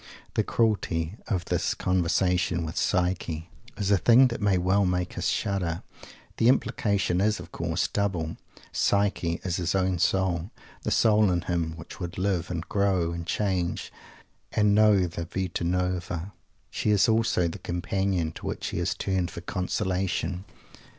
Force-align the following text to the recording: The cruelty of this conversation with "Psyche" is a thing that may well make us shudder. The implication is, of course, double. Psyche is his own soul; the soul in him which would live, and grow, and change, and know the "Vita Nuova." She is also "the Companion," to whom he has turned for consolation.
The 0.33 0.41
cruelty 0.43 1.15
of 1.27 1.45
this 1.45 1.75
conversation 1.75 2.65
with 2.65 2.75
"Psyche" 2.75 3.51
is 3.77 3.91
a 3.91 3.99
thing 3.99 4.29
that 4.29 4.41
may 4.41 4.57
well 4.57 4.83
make 4.83 5.15
us 5.15 5.27
shudder. 5.27 5.83
The 6.37 6.47
implication 6.49 7.21
is, 7.21 7.39
of 7.39 7.51
course, 7.51 7.87
double. 7.87 8.35
Psyche 8.71 9.39
is 9.43 9.57
his 9.57 9.75
own 9.75 9.99
soul; 9.99 10.49
the 10.81 10.89
soul 10.89 11.29
in 11.29 11.41
him 11.41 11.73
which 11.77 11.99
would 11.99 12.17
live, 12.17 12.49
and 12.49 12.67
grow, 12.67 13.11
and 13.11 13.27
change, 13.27 13.93
and 14.51 14.73
know 14.73 15.05
the 15.05 15.25
"Vita 15.25 15.63
Nuova." 15.63 16.33
She 16.71 16.89
is 16.89 17.07
also 17.07 17.47
"the 17.47 17.59
Companion," 17.59 18.31
to 18.31 18.47
whom 18.49 18.57
he 18.59 18.79
has 18.79 18.95
turned 18.95 19.29
for 19.29 19.41
consolation. 19.41 20.45